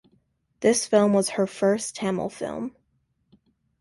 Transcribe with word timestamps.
This 0.61 0.87
film 0.87 1.13
was 1.13 1.29
her 1.37 1.45
first 1.45 1.95
Tamil 1.97 2.31
film. 2.31 2.75